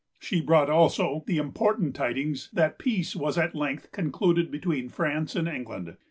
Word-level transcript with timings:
She 0.17 0.41
brought, 0.41 0.67
also, 0.67 1.23
the 1.27 1.37
important 1.37 1.93
tidings 1.93 2.49
that 2.53 2.79
peace 2.79 3.15
was 3.15 3.37
at 3.37 3.53
length 3.53 3.91
concluded 3.91 4.49
between 4.49 4.89
France 4.89 5.35
and 5.35 5.47
England. 5.47 5.95